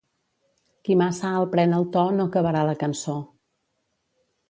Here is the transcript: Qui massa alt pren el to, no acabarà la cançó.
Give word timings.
Qui 0.87 0.95
massa 1.01 1.35
alt 1.41 1.53
pren 1.53 1.77
el 1.81 1.87
to, 1.99 2.07
no 2.17 2.29
acabarà 2.33 2.67
la 2.73 2.77
cançó. 2.85 3.19